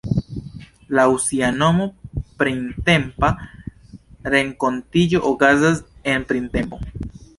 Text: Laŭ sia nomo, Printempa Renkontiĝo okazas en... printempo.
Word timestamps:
Laŭ 0.99 1.03
sia 1.25 1.49
nomo, 1.57 1.85
Printempa 2.41 3.29
Renkontiĝo 4.35 5.23
okazas 5.33 5.85
en... 6.15 6.27
printempo. 6.33 6.83